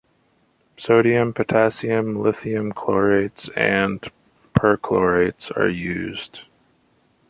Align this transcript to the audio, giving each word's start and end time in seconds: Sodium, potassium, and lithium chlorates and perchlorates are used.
Sodium, 0.79 1.31
potassium, 1.31 2.07
and 2.07 2.23
lithium 2.23 2.71
chlorates 2.71 3.49
and 3.55 4.01
perchlorates 4.55 5.51
are 5.55 5.69
used. 5.69 6.39